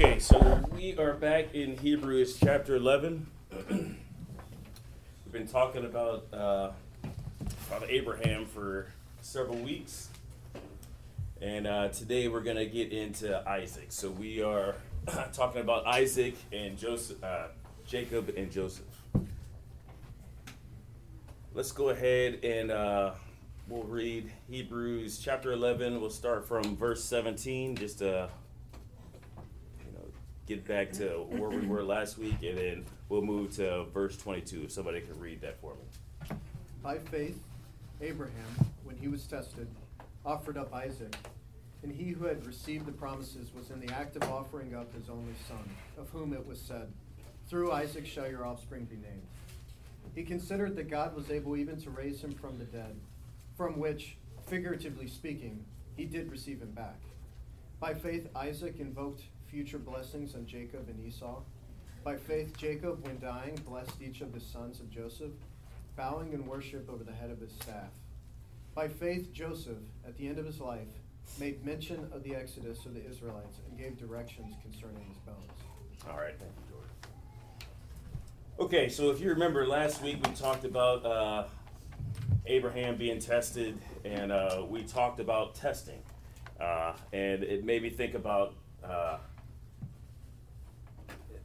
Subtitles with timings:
[0.00, 3.26] Okay, so we are back in Hebrews chapter 11.
[3.68, 3.96] We've
[5.32, 6.70] been talking about uh,
[7.68, 8.86] Father Abraham for
[9.22, 10.10] several weeks.
[11.42, 13.86] And uh, today we're going to get into Isaac.
[13.88, 14.76] So we are
[15.32, 17.48] talking about Isaac and Joseph, uh,
[17.84, 19.02] Jacob and Joseph.
[21.54, 23.14] Let's go ahead and uh,
[23.66, 26.00] we'll read Hebrews chapter 11.
[26.00, 28.28] We'll start from verse 17, just you know
[30.48, 34.62] get back to where we were last week, and then we'll move to verse 22.
[34.64, 36.36] If somebody can read that for me.
[36.82, 37.38] By faith,
[38.00, 38.32] Abraham,
[38.82, 39.68] when he was tested,
[40.24, 41.14] offered up Isaac,
[41.82, 45.10] and he who had received the promises was in the act of offering up his
[45.10, 46.90] only son, of whom it was said,
[47.50, 49.26] Through Isaac shall your offspring be named.
[50.14, 52.96] He considered that God was able even to raise him from the dead,
[53.54, 55.62] from which, figuratively speaking,
[55.94, 56.96] he did receive him back.
[57.80, 61.40] By faith, Isaac invoked future blessings on Jacob and Esau.
[62.04, 65.32] By faith, Jacob, when dying, blessed each of the sons of Joseph,
[65.96, 67.90] bowing in worship over the head of his staff.
[68.74, 70.86] By faith, Joseph, at the end of his life,
[71.40, 75.50] made mention of the exodus of the Israelites and gave directions concerning his bones.
[76.08, 78.68] All right, thank you, George.
[78.68, 81.44] Okay, so if you remember last week, we talked about uh,
[82.46, 86.00] Abraham being tested, and uh, we talked about testing,
[86.60, 88.54] uh, and it made me think about.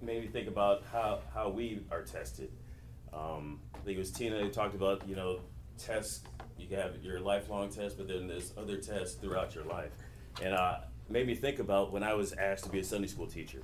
[0.04, 2.52] Made me think about how, how we are tested.
[3.14, 5.40] Um, I think it was Tina who talked about, you know,
[5.78, 6.22] tests.
[6.58, 9.92] You have your lifelong test, but then there's other tests throughout your life.
[10.42, 13.28] And uh, made me think about when I was asked to be a Sunday school
[13.28, 13.62] teacher.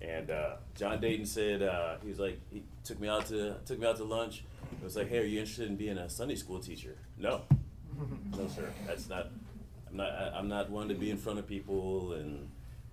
[0.00, 3.80] And uh, John Dayton said uh, he was like he took me out to took
[3.80, 4.44] me out to lunch.
[4.72, 6.96] It was like, hey, are you interested in being a Sunday school teacher?
[7.18, 7.42] No,
[8.36, 8.68] no, sir.
[8.86, 9.30] That's not.
[9.90, 10.12] I'm not.
[10.34, 12.48] I'm not one to be in front of people, and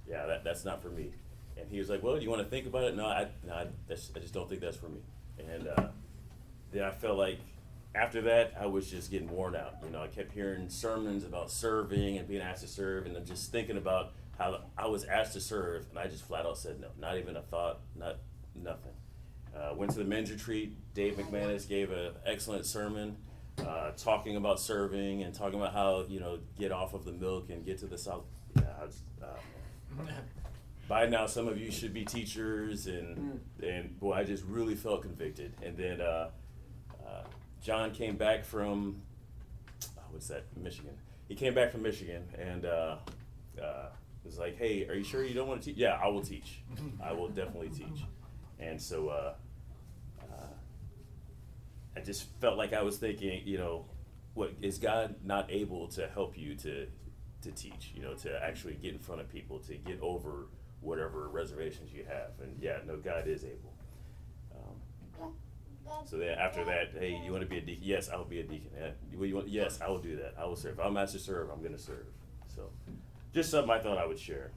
[0.08, 1.12] yeah, that, that's not for me.
[1.62, 2.96] And he was like, well, do you want to think about it?
[2.96, 5.02] No, I, no, I, that's, I just don't think that's for me.
[5.38, 5.88] And uh,
[6.72, 7.40] then I felt like
[7.96, 9.76] after that, I was just getting worn out.
[9.84, 13.26] You know, I kept hearing sermons about serving and being asked to serve, and then
[13.26, 16.80] just thinking about how I was asked to serve, and I just flat out said
[16.80, 18.18] no, not even a thought, not
[18.56, 18.94] nothing.
[19.56, 20.78] Uh, went to the men's retreat.
[20.94, 23.18] Dave McManus gave an excellent sermon
[23.66, 27.50] uh, talking about serving and talking about how you know get off of the milk
[27.50, 28.24] and get to the south.
[28.56, 30.04] Yeah, was, uh,
[30.90, 35.04] by now some of you should be teachers and and boy I just really felt
[35.04, 35.54] convicted.
[35.64, 36.32] And then uh,
[37.08, 37.24] uh,
[37.62, 39.02] John came back from
[39.96, 40.98] uh, what's that Michigan?
[41.30, 42.96] He came back from Michigan and uh,
[43.64, 43.86] uh,
[44.26, 45.78] was like hey are you sure you don't want to teach?
[45.78, 46.62] Yeah I will teach.
[47.04, 48.04] I will definitely teach.
[48.60, 49.34] And so uh,
[50.24, 50.56] uh,
[51.96, 53.86] I just felt like I was thinking you know
[54.34, 56.88] what is God not able to help you to
[57.44, 60.48] to teach you know to actually get in front of people to get over
[60.82, 62.32] whatever reservations you have.
[62.42, 63.74] And yeah no God is able.
[64.56, 65.34] Um,
[66.06, 67.84] so then after that hey you want to be a deacon?
[67.84, 68.72] Yes I will be a deacon.
[69.14, 70.36] Want yes I will do that.
[70.40, 70.80] I will serve.
[70.80, 72.08] I'm asked to serve I'm going to serve.
[72.48, 72.70] So
[73.34, 74.52] just something I thought I would share.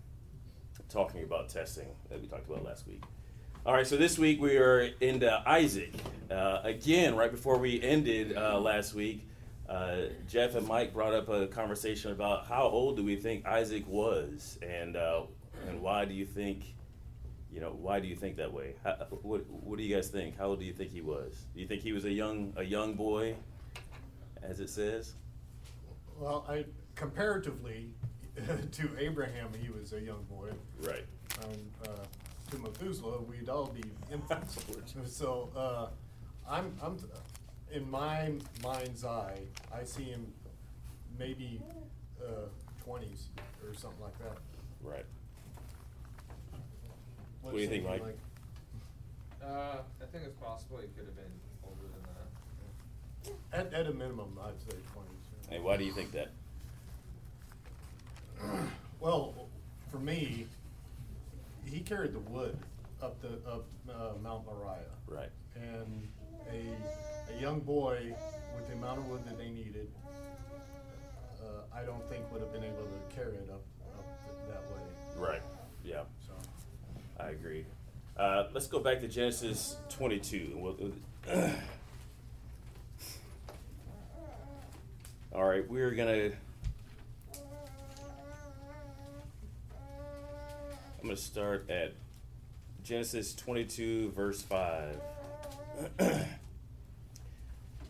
[0.88, 3.02] Talking about testing that we talked about last week.
[3.64, 5.94] All right, so this week we are into Isaac.
[6.28, 9.24] Uh, again, right before we ended uh, last week,
[9.68, 13.86] uh, Jeff and Mike brought up a conversation about how old do we think Isaac
[13.86, 15.22] was, and uh,
[15.68, 16.74] and why do you think,
[17.50, 18.74] you know, why do you think that way?
[18.84, 18.92] How,
[19.22, 20.38] what What do you guys think?
[20.38, 21.46] How old do you think he was?
[21.54, 23.36] Do you think he was a young a young boy,
[24.42, 25.14] as it says?
[26.18, 26.64] Well, I
[26.94, 27.94] comparatively
[28.72, 30.50] to Abraham, he was a young boy.
[30.80, 31.04] Right.
[31.42, 32.04] And uh,
[32.50, 34.58] to Methuselah, we'd all be infants.
[35.06, 35.86] so uh,
[36.48, 36.98] I'm, I'm,
[37.70, 39.40] in my mind's eye,
[39.74, 40.26] I see him
[41.18, 41.60] maybe
[42.22, 42.48] uh,
[42.86, 43.26] 20s
[43.66, 44.38] or something like that.
[44.82, 45.04] Right.
[47.42, 48.02] What do you think, Mike?
[49.42, 51.24] Uh, I think it's possible he could have been
[51.64, 53.74] older than that.
[53.74, 55.50] At, at a minimum, I'd say 20s.
[55.50, 56.30] Hey, why do you think that?
[59.00, 59.34] Well,
[59.90, 60.46] for me,
[61.64, 62.56] he carried the wood
[63.02, 64.78] up the up uh, Mount Moriah,
[65.08, 65.30] Right.
[65.56, 66.06] and
[66.48, 68.14] a a young boy
[68.54, 69.88] with the amount of wood that they needed,
[71.42, 73.64] uh, I don't think would have been able to carry it up
[73.98, 74.06] up
[74.48, 74.82] that way.
[75.16, 75.42] Right.
[75.84, 76.02] Yeah.
[76.24, 76.34] So
[77.18, 77.64] I agree.
[78.22, 80.52] Uh, let's go back to Genesis 22.
[80.54, 80.92] We'll-
[85.34, 86.30] all right, we're gonna.
[91.00, 91.94] I'm gonna start at
[92.84, 95.00] Genesis 22, verse 5.
[95.96, 96.28] then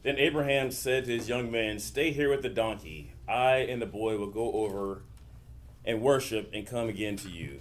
[0.04, 3.12] Abraham said to his young men, Stay here with the donkey.
[3.28, 5.02] I and the boy will go over
[5.84, 7.60] and worship and come again to you.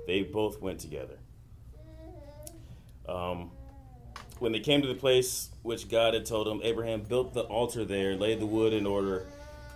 [0.07, 1.17] they both went together.
[3.07, 3.51] Um,
[4.39, 7.85] when they came to the place which God had told him, Abraham built the altar
[7.85, 9.27] there, laid the wood in order,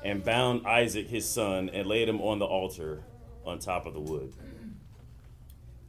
[0.03, 3.03] and bound Isaac his son, and laid him on the altar
[3.45, 4.33] on top of the wood.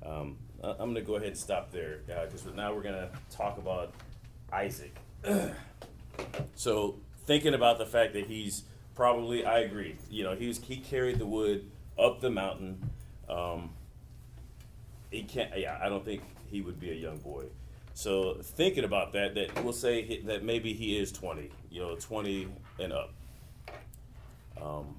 [0.05, 3.59] Um, I'm going to go ahead and stop there because now we're going to talk
[3.59, 3.93] about
[4.53, 4.95] Isaac.
[6.55, 9.97] so thinking about the fact that he's probably, I agree.
[10.11, 12.91] You know, he was he carried the wood up the mountain.
[13.29, 13.71] Um,
[15.11, 15.57] he can't.
[15.57, 17.45] Yeah, I don't think he would be a young boy.
[17.95, 21.51] So thinking about that, that we'll say he- that maybe he is 20.
[21.71, 22.49] You know, 20
[22.79, 23.13] and up.
[24.61, 24.97] Um,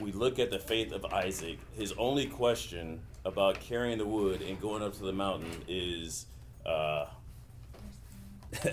[0.00, 1.58] we look at the faith of Isaac.
[1.76, 6.26] His only question about carrying the wood and going up to the mountain is.
[6.64, 7.06] Uh,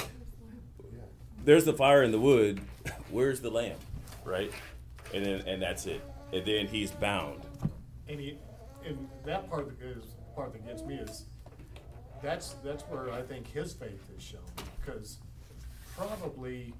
[1.43, 2.61] there's the fire in the wood.
[3.09, 3.77] Where's the lamb,
[4.23, 4.51] right?
[5.13, 6.01] And then and that's it.
[6.33, 7.41] And then he's bound.
[8.07, 8.37] And he,
[8.85, 10.03] and that part that is,
[10.35, 11.25] part that gets me is,
[12.21, 14.41] that's, that's where I think his faith is shown,
[14.79, 15.17] because
[15.97, 16.73] probably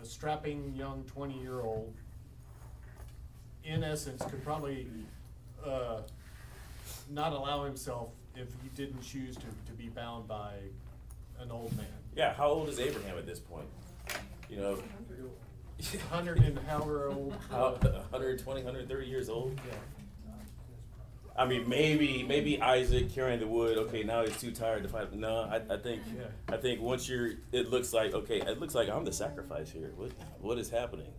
[0.00, 1.94] a strapping young twenty-year-old,
[3.64, 4.86] in essence, could probably,
[5.64, 6.00] uh,
[7.10, 10.54] not allow himself, if he didn't choose to, to be bound by
[11.40, 11.86] an old man.
[12.14, 12.32] Yeah.
[12.34, 13.66] How old is Abraham at this point?
[14.48, 14.78] You know,
[16.10, 17.34] Hundred and however old.
[17.52, 19.58] uh, 120, 130 years old.
[19.68, 19.74] yeah.
[21.38, 23.76] I mean, maybe maybe Isaac carrying the wood.
[23.78, 25.12] Okay, now he's too tired to fight.
[25.12, 26.24] No, I, I think Yeah.
[26.48, 29.92] I think once you're, it looks like okay, it looks like I'm the sacrifice here.
[29.96, 31.12] What what is happening?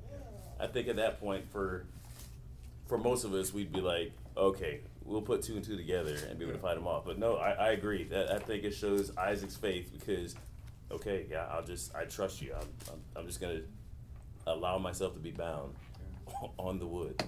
[0.59, 1.85] I think at that point, for
[2.87, 6.39] for most of us, we'd be like, okay, we'll put two and two together and
[6.39, 7.05] be able to fight them off.
[7.05, 8.05] But no, I, I agree.
[8.05, 10.35] That I think it shows Isaac's faith because,
[10.91, 12.53] okay, yeah, I'll just I trust you.
[12.55, 13.61] I'm I'm, I'm just gonna
[14.47, 15.75] allow myself to be bound
[16.57, 17.21] on the wood.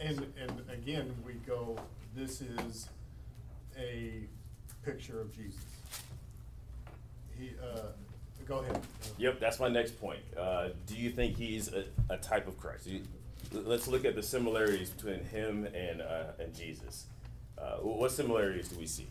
[0.00, 1.76] And, and again, we go,
[2.18, 2.88] this is
[3.78, 4.24] a
[4.84, 5.60] picture of Jesus.
[7.38, 7.92] He, uh,
[8.46, 8.80] go ahead.
[9.18, 10.18] Yep, that's my next point.
[10.36, 12.86] Uh, do you think he's a, a type of Christ?
[12.88, 13.02] You-
[13.52, 17.06] let's look at the similarities between him and uh, and Jesus.
[17.56, 19.06] Uh, what similarities do we see?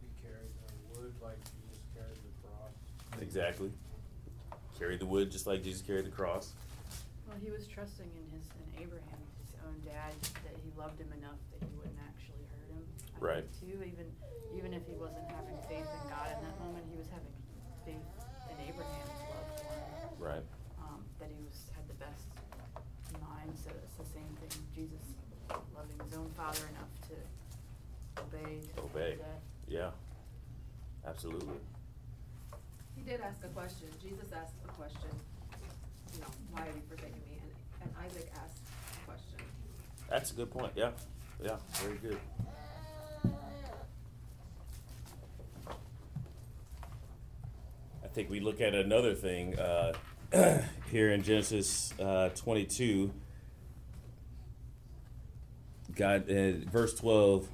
[0.00, 0.50] He carried
[0.94, 3.22] the wood like Jesus carried the cross.
[3.22, 3.70] Exactly.
[4.78, 6.52] Carried the wood just like Jesus carried the cross.
[7.26, 10.12] Well, he was trusting in his, in Abraham, his own dad,
[10.44, 12.80] that he loved him enough that he wouldn't actually hurt him.
[12.80, 13.46] I think, Right.
[13.60, 14.08] Too, even,
[14.56, 17.36] even if he wasn't having faith in God in that moment, he was having
[17.84, 18.08] faith
[18.48, 20.08] in Abraham's love for him.
[20.16, 20.46] Right.
[20.80, 22.24] Um, that he was, had the best
[23.12, 25.04] in mind, so it's the same thing, Jesus
[25.76, 27.16] loving his own father enough to
[28.22, 29.16] obey to Obey.
[29.20, 29.44] death.
[29.68, 29.90] Yeah.
[31.06, 31.58] Absolutely.
[32.96, 33.88] He did ask a question.
[34.00, 35.10] Jesus asked a question,
[36.14, 37.36] you know, why are you forsaken me?
[37.40, 37.50] And,
[37.82, 38.69] and Isaac asked a question.
[40.10, 40.72] That's a good point.
[40.74, 40.90] Yeah.
[41.42, 41.56] Yeah.
[41.74, 42.18] Very good.
[48.02, 49.92] I think we look at another thing uh,
[50.90, 53.12] here in Genesis uh, 22.
[55.94, 57.48] God, uh, verse 12,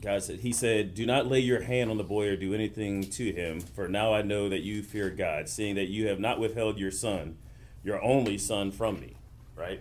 [0.00, 3.02] God said, He said, Do not lay your hand on the boy or do anything
[3.10, 6.40] to him, for now I know that you fear God, seeing that you have not
[6.40, 7.36] withheld your son,
[7.84, 9.14] your only son, from me.
[9.54, 9.80] Right?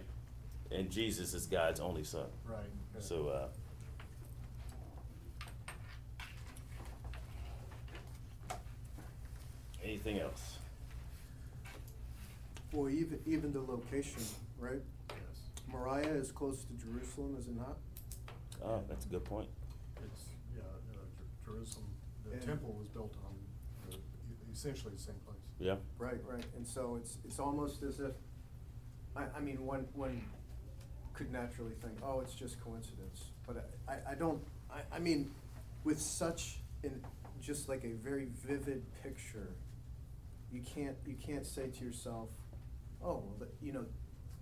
[0.73, 2.25] And Jesus is God's only son.
[2.45, 2.65] Right.
[2.99, 3.47] So, uh,
[9.83, 10.57] anything else?
[12.71, 14.21] Well, even, even the location,
[14.59, 14.81] right?
[15.09, 15.17] Yes.
[15.71, 17.77] Moriah is close to Jerusalem, is it not?
[18.63, 19.49] Oh, that's a good point.
[19.97, 20.23] It's,
[20.55, 20.95] yeah, uh,
[21.45, 21.85] Jer- Jerusalem,
[22.25, 23.99] the And- temple was built on uh, e-
[24.51, 25.37] essentially the same place.
[25.59, 25.75] Yeah.
[25.99, 28.13] Right, right, and so it's, it's almost as if,
[29.15, 30.21] I, I mean, one, one
[31.13, 34.41] could naturally think, oh, it's just coincidence, but I, I- I don't,
[34.71, 35.31] I, I mean,
[35.83, 37.01] with such an,
[37.41, 39.49] just like a very vivid picture,
[40.51, 42.29] you can't, you can't say to yourself,
[43.03, 43.85] oh, well, the- you know,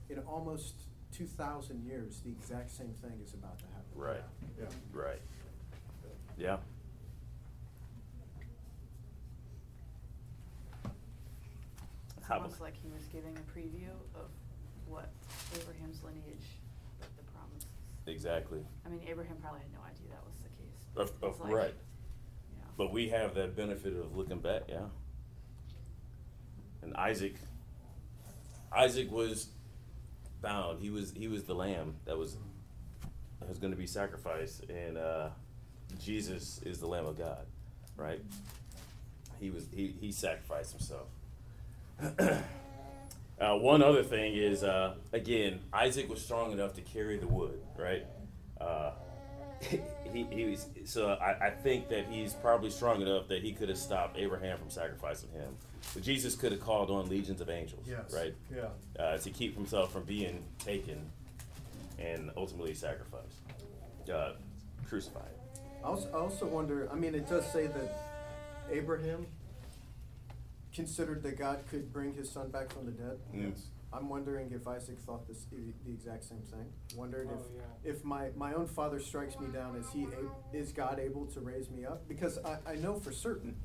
[0.10, 0.76] in almost
[1.14, 3.92] two thousand years, the exact same thing is about to happen.
[3.96, 4.24] Right.
[4.60, 4.66] Yeah.
[4.94, 5.22] Right.
[6.38, 6.58] Yeah.
[12.18, 14.30] It's How- almost like he was giving a preview of
[14.88, 15.10] what
[15.56, 16.61] Abraham's lineage, the promises.
[18.08, 18.60] Exactly.
[18.86, 20.86] I mean, Abraham probably had no idea that was the case.
[20.96, 21.74] Of, of, It's like- right.
[22.58, 22.64] Yeah.
[22.78, 24.86] But we have that benefit of looking back, yeah.
[26.82, 27.36] And Isaac,
[28.76, 29.48] Isaac was
[30.42, 30.80] bound.
[30.82, 32.38] He was he was the lamb that was
[33.40, 35.30] that was going to be sacrificed, and uh,
[36.00, 37.46] Jesus is the Lamb of God,
[37.98, 38.22] right?
[39.40, 41.08] He was he he sacrificed himself.
[43.42, 47.60] uh, one other thing is uh, again, Isaac was strong enough to carry the wood,
[47.78, 48.06] right?
[48.60, 48.92] Uh,
[50.14, 53.70] he, he was so I, I think that he's probably strong enough that he could
[53.70, 55.56] have stopped Abraham from sacrificing him.
[55.94, 58.14] But Jesus could have called on legions of angels, Yes.
[58.14, 58.36] right?
[58.56, 58.70] Yeah.
[59.04, 61.00] Uh, to keep himself from being taken
[62.00, 63.38] and ultimately sacrificed,
[64.14, 64.34] uh,
[64.88, 65.30] crucified.
[65.84, 67.96] I also, I also wonder, I mean, it does say that
[68.72, 69.26] Abraham
[70.74, 73.18] considered that God could bring his son back from the dead.
[73.36, 73.54] Mm.
[73.94, 76.66] I'm wondering if Isaac thought this, the, the exact same thing.
[76.96, 77.92] Wondered Oh, if, yeah.
[77.92, 81.42] if my, my own father strikes me down, is he, a- is God able to
[81.42, 82.08] raise me up?
[82.08, 83.56] Because I, I know for certain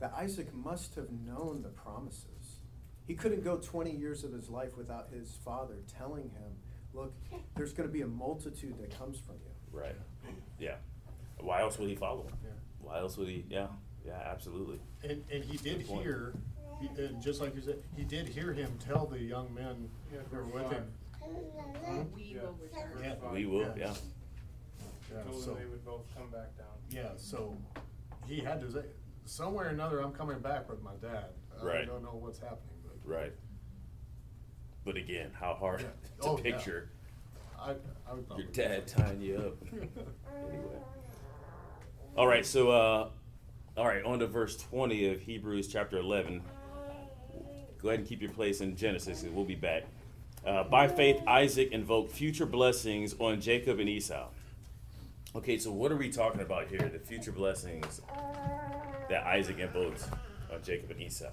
[0.00, 2.60] that Isaac must have known the promises.
[3.06, 6.52] He couldn't go twenty years of his life without his father telling him,
[6.94, 7.12] look,
[7.54, 9.78] there's gonna be a multitude that comes from you.
[9.78, 9.94] Right.
[10.58, 10.76] Yeah.
[11.38, 12.26] Why else would he follow?
[12.42, 12.50] Yeah.
[12.80, 13.44] Why else would he?
[13.50, 13.66] Yeah.
[14.06, 14.18] Yeah.
[14.24, 14.80] Absolutely.
[15.02, 16.02] And, and he did Good point.
[16.04, 16.32] hear,
[16.80, 20.20] he, and just like you said, he did hear him tell the young men Yeah,
[20.30, 20.92] who were with him.
[21.22, 22.02] Hmm?
[22.14, 22.42] We Yeah.
[22.42, 22.92] will return.
[23.02, 23.32] Yeah.
[23.32, 23.60] We will.
[23.60, 23.72] Yeah.
[23.76, 23.94] Yeah.
[25.12, 26.66] Yeah, Told so- them they would both come back down.
[26.90, 27.56] Yeah, so
[28.26, 28.84] he had to say,
[29.26, 31.26] somewhere or another, I'm coming back with my dad.
[31.60, 31.86] I Right.
[31.86, 32.96] don't know what's happening, but.
[33.08, 33.32] Right.
[34.84, 35.86] But again, how hard Yeah.
[36.22, 36.42] to Oh, yeah.
[36.42, 36.88] picture
[37.58, 37.70] I,
[38.06, 38.44] I would probably.
[38.44, 39.56] your dad tying you up.
[39.72, 40.78] anyway.
[42.16, 42.44] All right.
[42.44, 43.10] So, uh,
[43.76, 44.04] all right.
[44.04, 46.42] On to verse twenty of Hebrews chapter eleven.
[47.84, 49.82] Go ahead and keep your place in Genesis, we'll be back.
[50.46, 54.28] Uh, by faith, Isaac invoked future blessings on Jacob and Esau.
[55.36, 56.78] Okay, so what are we talking about here?
[56.90, 58.00] The future blessings
[59.10, 60.04] that Isaac invoked
[60.50, 61.28] on Jacob and Esau.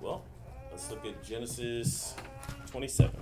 [0.00, 0.24] Well,
[0.72, 2.16] let's look at Genesis
[2.72, 3.20] 27.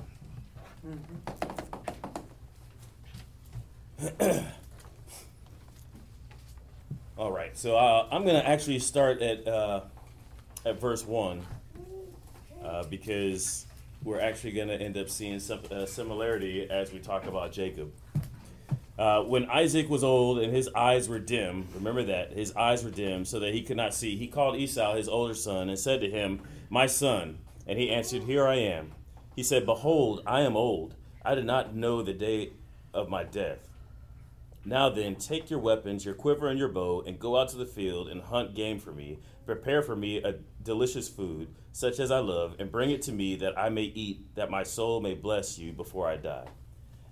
[7.18, 9.82] All right, so uh, I'm going to actually start at uh,
[10.64, 11.42] at verse one
[12.64, 13.66] uh, because
[14.04, 17.92] we're actually going to end up seeing some uh, similarity as we talk about Jacob.
[18.98, 22.90] Uh, when Isaac was old and his eyes were dim, remember that his eyes were
[22.90, 24.16] dim, so that he could not see.
[24.16, 28.24] He called Esau his older son and said to him, "My son." And he answered,
[28.24, 28.92] "Here I am."
[29.34, 30.96] He said, "Behold, I am old.
[31.24, 32.50] I did not know the day
[32.92, 33.69] of my death."
[34.64, 37.64] Now then, take your weapons, your quiver and your bow, and go out to the
[37.64, 39.18] field and hunt game for me.
[39.46, 43.36] Prepare for me a delicious food, such as I love, and bring it to me
[43.36, 46.48] that I may eat, that my soul may bless you before I die.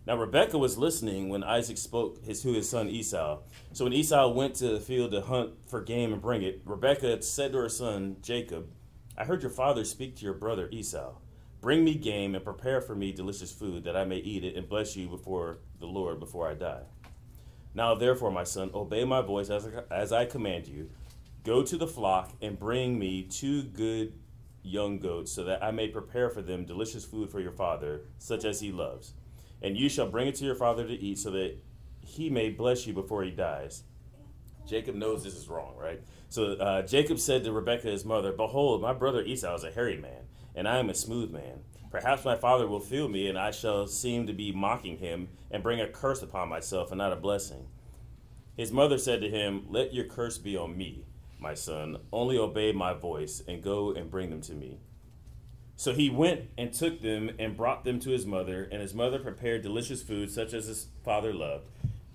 [0.06, 3.40] Now Rebekah was listening when Isaac spoke his, to his son Esau.
[3.72, 7.22] So when Esau went to the field to hunt for game and bring it, Rebekah
[7.22, 8.68] said to her son Jacob,
[9.16, 11.14] I heard your father speak to your brother Esau.
[11.60, 14.68] Bring me game and prepare for me delicious food, that I may eat it and
[14.68, 16.82] bless you before the Lord before I die.
[17.74, 20.90] Now, therefore, my son, obey my voice as I, as I command you.
[21.44, 24.12] Go to the flock and bring me two good
[24.62, 28.44] young goats, so that I may prepare for them delicious food for your father, such
[28.44, 29.14] as he loves.
[29.62, 31.56] And you shall bring it to your father to eat, so that
[32.00, 33.84] he may bless you before he dies.
[34.66, 36.02] Jacob knows this is wrong, right?
[36.28, 39.96] So uh, Jacob said to Rebekah, his mother, Behold, my brother Esau is a hairy
[39.96, 40.26] man,
[40.58, 41.60] and I am a smooth man.
[41.88, 45.62] Perhaps my father will feel me, and I shall seem to be mocking him, and
[45.62, 47.68] bring a curse upon myself, and not a blessing.
[48.56, 51.06] His mother said to him, Let your curse be on me,
[51.38, 51.98] my son.
[52.12, 54.80] Only obey my voice, and go and bring them to me.
[55.76, 59.20] So he went and took them and brought them to his mother, and his mother
[59.20, 61.68] prepared delicious food such as his father loved.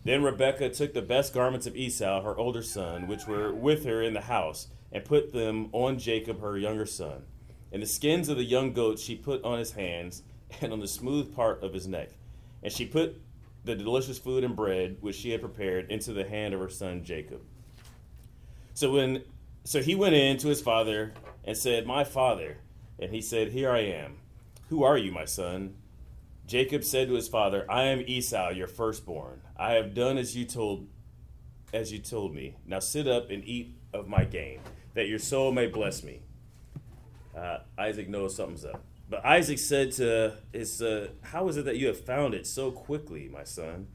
[0.04, 4.02] Then Rebekah took the best garments of Esau, her older son, which were with her
[4.02, 7.24] in the house, and put them on Jacob, her younger son.
[7.74, 10.22] And the skins of the young goats she put on his hands
[10.62, 12.12] and on the smooth part of his neck.
[12.62, 13.20] And she put
[13.66, 17.04] the delicious food and bread which she had prepared into the hand of her son
[17.04, 17.42] Jacob.
[18.76, 19.24] So when
[19.64, 21.14] so he went in to his father
[21.44, 22.58] and said, "My father."
[23.00, 24.18] And he said, "Here I am.
[24.70, 25.76] Who are you, my son?"
[26.46, 29.42] Jacob said to his father, "I am Esau, your firstborn.
[29.58, 30.88] I have done as you told
[31.74, 32.56] as you told me.
[32.68, 34.60] Now sit up and eat of my game,
[34.94, 36.22] that your soul may bless me."
[37.36, 38.84] Uh, Isaac knows something's up.
[39.10, 42.72] But Isaac said to his, uh, How is it that you have found it so
[42.72, 43.88] quickly, my son?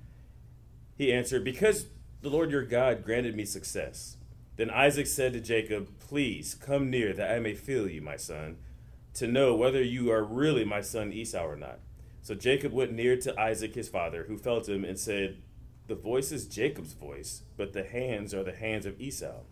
[0.97, 1.87] He answered, Because
[2.21, 4.17] the Lord your God granted me success.
[4.57, 8.59] Then Isaac said to Jacob, Please come near that I may feel you, my son,
[9.15, 11.79] to know whether you are really my son Esau or not.
[12.23, 15.39] So Jacob went near to Isaac his father, who felt him, and said,
[15.87, 19.43] The voice is Jacob's voice, but the hands are the hands of Esau.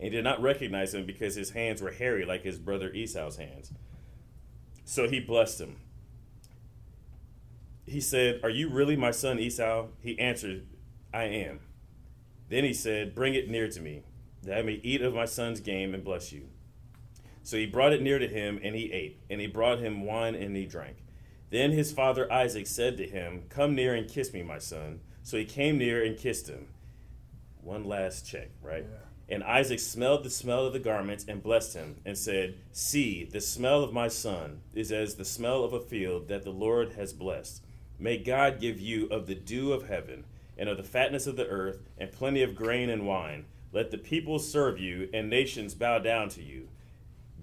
[0.00, 3.36] And he did not recognize him because his hands were hairy like his brother Esau's
[3.36, 3.70] hands.
[4.86, 5.76] So he blessed him.
[7.84, 9.88] He said, Are you really my son Esau?
[10.00, 10.66] He answered,
[11.12, 11.60] I am.
[12.48, 14.02] Then he said, Bring it near to me,
[14.42, 16.48] that I may eat of my son's game and bless you.
[17.42, 20.34] So he brought it near to him, and he ate, and he brought him wine,
[20.34, 20.96] and he drank.
[21.50, 25.00] Then his father Isaac said to him, Come near and kiss me, my son.
[25.22, 26.68] So he came near and kissed him.
[27.60, 28.86] One last check, right?
[29.30, 33.40] And Isaac smelled the smell of the garments and blessed him, and said, See, the
[33.40, 37.12] smell of my son is as the smell of a field that the Lord has
[37.12, 37.62] blessed.
[37.98, 40.24] May God give you of the dew of heaven,
[40.58, 43.44] and of the fatness of the earth, and plenty of grain and wine.
[43.72, 46.68] Let the people serve you, and nations bow down to you.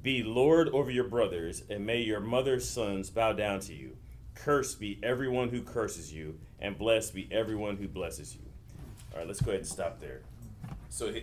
[0.04, 3.96] Be Lord over your brothers, and may your mother's sons bow down to you.
[4.36, 8.42] Cursed be everyone who curses you, and blessed be everyone who blesses you.
[9.14, 10.22] All right, let's go ahead and stop there.
[10.90, 11.14] So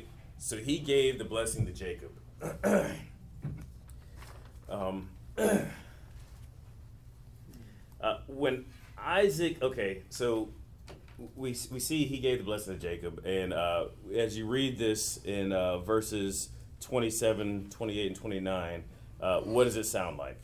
[0.44, 2.10] so he gave the blessing to Jacob.
[4.68, 5.08] um,
[7.98, 8.66] uh, when
[8.98, 10.50] Isaac, okay, so
[11.34, 15.18] we, we see he gave the blessing to Jacob, and uh, as you read this
[15.24, 18.84] in uh, verses 27, 28, and 29,
[19.22, 20.42] uh, what does it sound like?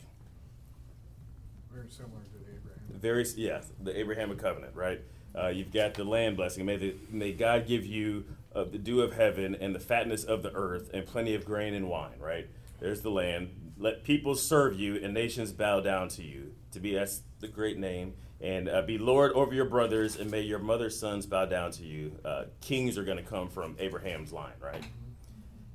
[1.71, 2.99] Very similar to the Abraham.
[2.99, 4.99] Very, yeah, the Abrahamic covenant, right?
[5.39, 6.65] Uh, you've got the land blessing.
[6.65, 10.43] May, the, may God give you uh, the dew of heaven and the fatness of
[10.43, 12.47] the earth and plenty of grain and wine, right?
[12.79, 13.73] There's the land.
[13.77, 16.53] Let people serve you and nations bow down to you.
[16.71, 18.13] To be, that's the great name.
[18.39, 21.83] And uh, be Lord over your brothers, and may your mother's sons bow down to
[21.83, 22.17] you.
[22.25, 24.83] Uh, kings are going to come from Abraham's line, right?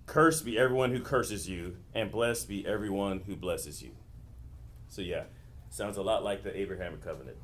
[0.06, 3.92] Cursed be everyone who curses you, and blessed be everyone who blesses you.
[4.88, 5.24] So, yeah,
[5.70, 7.36] sounds a lot like the Abrahamic covenant.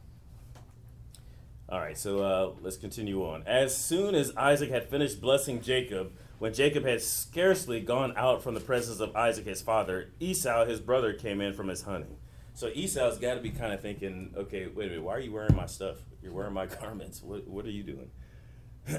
[1.73, 3.45] All right, so uh, let's continue on.
[3.47, 8.53] As soon as Isaac had finished blessing Jacob, when Jacob had scarcely gone out from
[8.53, 12.19] the presence of Isaac his father, Esau his brother came in from his hunting.
[12.53, 15.33] So Esau's got to be kind of thinking, okay, wait a minute, why are you
[15.33, 15.97] wearing my stuff?
[16.23, 17.23] You're wearing my garments.
[17.23, 18.11] What, what are you doing?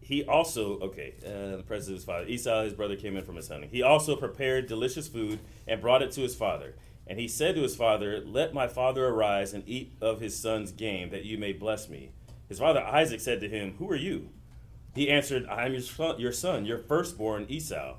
[0.00, 3.34] he also, okay, uh, the presence of his father, Esau his brother came in from
[3.34, 3.70] his hunting.
[3.70, 6.76] He also prepared delicious food and brought it to his father.
[7.10, 10.70] And he said to his father, Let my father arise and eat of his son's
[10.70, 12.12] game, that you may bless me.
[12.48, 14.28] His father Isaac said to him, Who are you?
[14.94, 17.96] He answered, I am your son, your, son, your firstborn Esau.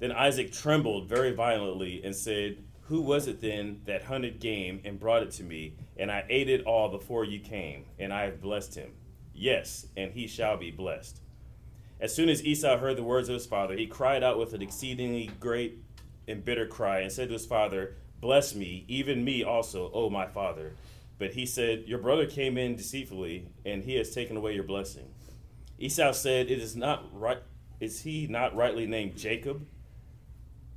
[0.00, 4.98] Then Isaac trembled very violently and said, Who was it then that hunted game and
[4.98, 5.76] brought it to me?
[5.96, 8.90] And I ate it all before you came, and I have blessed him.
[9.32, 11.20] Yes, and he shall be blessed.
[12.00, 14.62] As soon as Esau heard the words of his father, he cried out with an
[14.62, 15.84] exceedingly great
[16.26, 20.26] and bitter cry and said to his father, Bless me, even me also, O my
[20.26, 20.74] father.
[21.18, 25.08] But he said, Your brother came in deceitfully, and he has taken away your blessing.
[25.78, 27.38] Esau said, It is not right
[27.80, 29.66] is he not rightly named Jacob?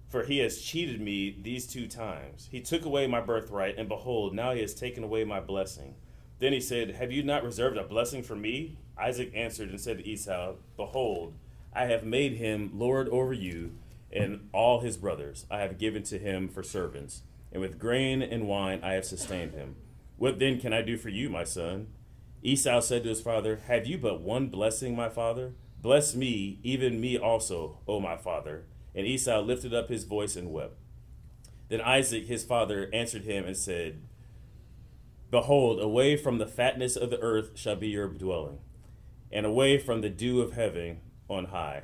[0.08, 2.48] For he has cheated me these two times.
[2.50, 5.96] He took away my birthright, and behold, now he has taken away my blessing.
[6.40, 8.78] Then he said, Have you not reserved a blessing for me?
[8.98, 11.34] Isaac answered and said to Esau, Behold,
[11.74, 13.74] I have made him lord over you
[14.12, 15.46] and all his brothers.
[15.50, 17.24] I have given to him for servants
[17.54, 19.76] and with grain and wine I have sustained him.
[20.18, 21.88] What then can I do for you, my son?
[22.42, 25.54] Esau said to his father, Have you but one blessing, my father?
[25.82, 28.66] Bless me, even me also, O my father.
[28.96, 30.78] And Esau lifted up his voice and wept.
[31.70, 34.02] Then Isaac, his father, answered him and said,
[35.32, 38.60] Behold, away from the fatness of the earth shall be your dwelling,
[39.32, 41.84] and away from the dew of heaven on high.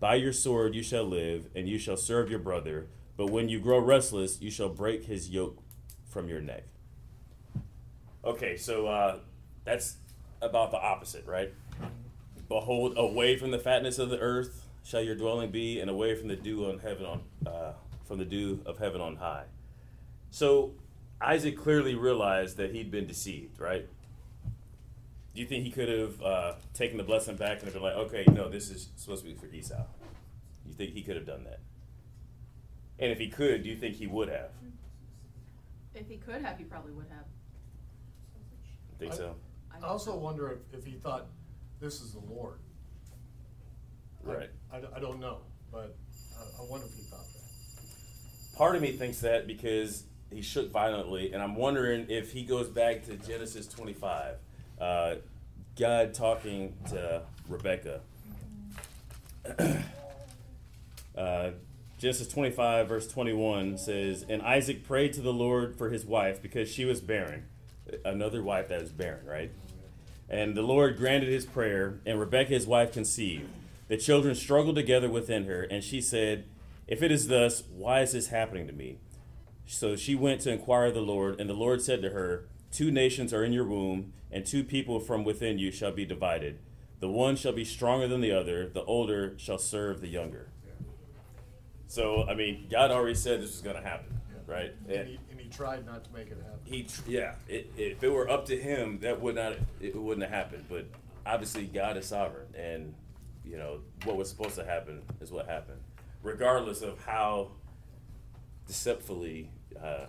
[0.00, 2.88] By your sword you shall live, and you shall serve your brother.
[3.22, 5.62] But when you grow restless, you shall break his yoke
[6.08, 6.64] from your neck.
[8.24, 9.18] Okay, so uh,
[9.62, 9.98] that's
[10.40, 11.54] about the opposite, right?
[12.48, 16.26] Behold, away from the fatness of the earth shall your dwelling be, and away from
[16.26, 19.44] the dew on heaven on uh, from the dew of heaven on high.
[20.32, 20.72] So
[21.20, 23.86] Isaac clearly realized that he'd been deceived, right?
[25.32, 28.24] Do you think he could have uh, taken the blessing back and been like, okay,
[28.32, 29.84] no, this is supposed to be for Esau?
[30.66, 31.60] You think he could have done that?
[32.98, 34.50] And if he could, do you think he would have?
[35.94, 37.24] If he could have, he probably would have.
[38.98, 39.34] Think so?
[39.72, 41.26] I I also wonder if, if he thought,
[41.80, 42.58] this is the Lord.
[44.24, 44.50] I- Right.
[44.72, 45.38] I, I don't know,
[45.72, 45.96] but
[46.38, 48.56] I, I wonder if he thought that.
[48.56, 52.68] Part of me thinks that because he shook violently, and I'm wondering if he goes
[52.68, 54.36] back to Genesis 25,
[54.80, 55.14] uh,
[55.76, 58.00] God talking to Rebecca.
[61.18, 61.50] uh,
[62.02, 66.68] Genesis 25, verse 21 says, And Isaac prayed to the Lord for his wife because
[66.68, 67.44] she was barren.
[68.04, 69.52] Another wife that is barren, right?
[70.28, 73.48] And the Lord granted his prayer, and Rebekah his wife conceived.
[73.86, 76.46] The children struggled together within her, and she said,
[76.88, 78.98] If it is thus, why is this happening to me?
[79.64, 82.90] So she went to inquire of the Lord, and the Lord said to her, Two
[82.90, 86.58] nations are in your womb, and two people from within you shall be divided.
[86.98, 90.48] The one shall be stronger than the other, the older shall serve the younger.
[91.92, 94.72] So, I mean, God already said this was going to happen, right?
[94.88, 96.58] And he, and he tried not to make it happen.
[96.64, 100.22] he tr- yeah it, if it were up to him that would not it wouldn't
[100.22, 100.86] have happened but
[101.26, 102.94] obviously god is sovereign and
[103.44, 105.78] you know what was supposed to happen is what happened
[106.22, 107.50] regardless of how
[108.66, 110.06] deceptively uh, uh,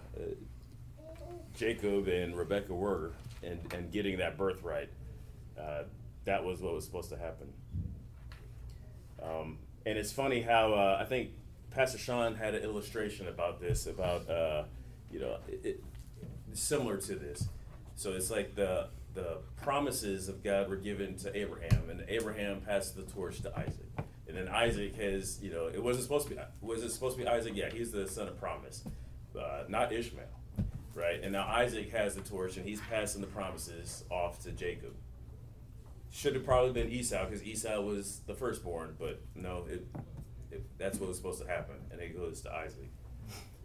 [1.58, 3.12] jacob and rebecca were
[3.44, 4.88] and, and getting that birthright
[5.60, 5.84] uh,
[6.24, 7.52] that was what was supposed to happen
[9.22, 11.32] um, and it's funny how uh, I think
[11.74, 14.64] Pastor Sean had an illustration about this, about uh,
[15.12, 15.84] you know, it, it,
[16.54, 17.48] similar to this.
[17.96, 22.96] So it's like the the promises of God were given to Abraham, and Abraham passed
[22.96, 26.42] the torch to Isaac, and then Isaac has you know, it wasn't supposed to be
[26.62, 27.54] was it supposed to be Isaac?
[27.56, 28.84] Yeah, he's the son of promise,
[29.40, 30.26] uh, not Ishmael,
[30.94, 31.22] right?
[31.24, 34.94] And now Isaac has the torch, and he's passing the promises off to Jacob
[36.14, 39.84] should have probably been Esau because Esau was the firstborn, but no, it,
[40.84, 42.90] that's what was supposed to happen, and it goes to Isaac.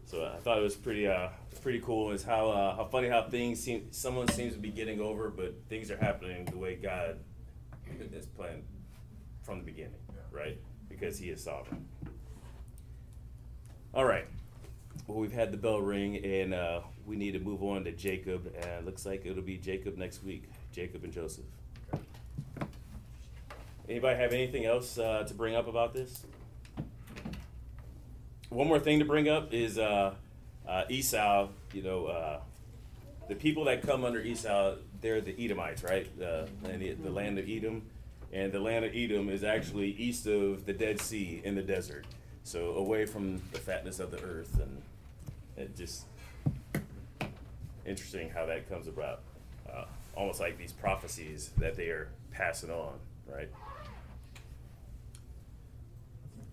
[0.07, 1.29] So I thought it was pretty uh
[1.61, 2.13] pretty cool.
[2.13, 5.55] Is how uh, how funny how things seem someone seems to be getting over, but
[5.69, 7.19] things are happening the way God
[8.13, 8.63] is planned
[9.43, 10.01] from the beginning,
[10.31, 10.59] right?
[10.89, 11.87] Because He is sovereign.
[13.93, 14.27] All right.
[15.07, 18.53] Well, we've had the bell ring, and uh, we need to move on to Jacob.
[18.63, 20.45] And looks like it'll be Jacob next week.
[20.73, 21.45] Jacob and Joseph.
[21.93, 22.03] Okay.
[23.89, 26.25] Anybody have anything else uh, to bring up about this?
[28.51, 30.15] One more thing to bring up is uh,
[30.67, 31.49] uh, Esau.
[31.73, 32.41] You know, uh,
[33.29, 36.07] the people that come under Esau, they're the Edomites, right?
[36.65, 37.83] And the, the land of Edom,
[38.33, 42.07] and the land of Edom is actually east of the Dead Sea in the desert,
[42.43, 44.83] so away from the fatness of the earth, and
[45.57, 46.05] it just
[47.85, 49.21] interesting how that comes about.
[49.71, 49.85] Uh,
[50.17, 52.95] almost like these prophecies that they are passing on,
[53.27, 53.49] right?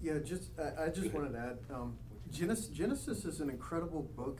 [0.05, 1.97] Yeah, just, I, I just wanted to add, um,
[2.31, 4.37] Genesis, Genesis is an incredible book,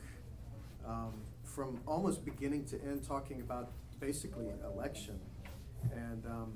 [0.88, 5.20] um, from almost beginning to end, talking about basically election.
[5.92, 6.54] And, um,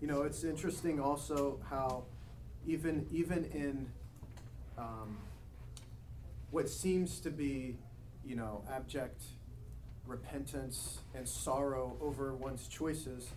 [0.00, 2.04] you know, it's interesting also how
[2.66, 3.90] even, even in,
[4.78, 5.18] um,
[6.50, 7.76] what seems to be,
[8.24, 9.20] you know, abject
[10.06, 13.28] repentance and sorrow over one's choices.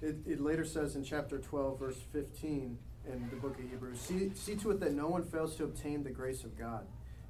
[0.00, 4.30] It, it later says in chapter 12, verse 15 in the book of Hebrews see,
[4.34, 6.86] see to it that no one fails to obtain the grace of God,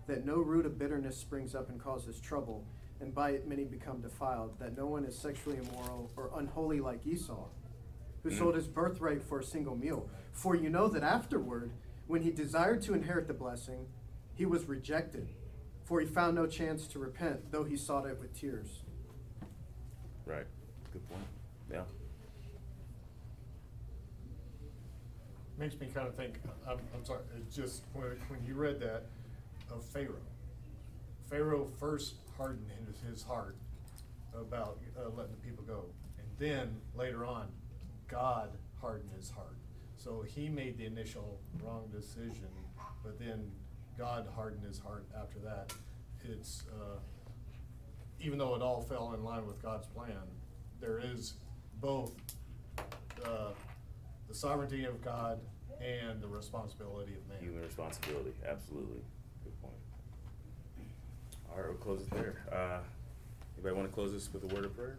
[0.07, 2.65] that no root of bitterness springs up and causes trouble,
[3.01, 7.07] and by it many become defiled, that no one is sexually immoral or unholy like
[7.07, 7.47] Esau,
[8.23, 8.39] who mm.
[8.39, 10.09] sold his birthright for a single meal.
[10.33, 11.71] For you know that afterward,
[12.07, 13.87] when he desired to inherit the blessing,
[14.35, 15.29] he was rejected,
[15.85, 18.83] for he found no chance to repent, though he sought it with tears.
[20.27, 20.47] Right.
[20.93, 21.25] Good point.
[21.71, 21.83] Yeah.
[25.59, 26.35] Makes me kind of think,
[26.69, 29.07] I'm, I'm sorry, it's just, when, when you read that,
[29.73, 30.15] of Pharaoh.
[31.29, 33.57] Pharaoh first hardened his, his heart
[34.39, 35.87] about uh, letting the people go.
[36.19, 37.49] And then, later on,
[38.07, 39.57] God hardened his heart.
[39.97, 42.49] So he made the initial wrong decision,
[43.03, 43.51] but then
[43.99, 45.73] God hardened his heart after that.
[46.25, 46.99] It's, uh,
[48.21, 50.23] even though it all fell in line with God's plan,
[50.81, 51.35] there is
[51.81, 52.13] both
[53.25, 53.51] uh,
[54.29, 55.41] the sovereignty of God
[55.81, 57.39] and the responsibility of man.
[57.41, 58.33] Human responsibility.
[58.47, 59.01] Absolutely.
[59.45, 59.75] Good point.
[61.51, 62.43] All right, we'll close it there.
[62.53, 62.81] Uh,
[63.57, 64.99] anybody want to close this with a word of prayer?